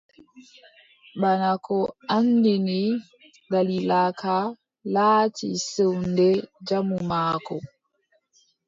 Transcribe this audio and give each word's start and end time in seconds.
Bana 1.21 1.49
ko 1.65 1.77
anndini, 2.15 2.81
daliila 3.51 4.01
ka, 4.19 4.37
laati 4.93 5.49
sewnde 5.69 6.29
jamu 6.67 6.97
maako. 7.09 7.55